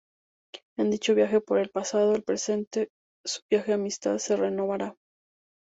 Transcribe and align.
En 0.79 0.89
dicho 0.89 1.13
viaje 1.13 1.41
por 1.41 1.59
el 1.59 1.69
pasado 1.69 2.09
en 2.09 2.15
el 2.15 2.23
presente, 2.23 2.89
su 3.23 3.41
vieja 3.51 3.75
amistad 3.75 4.17
se 4.17 4.35
renovará. 4.35 4.95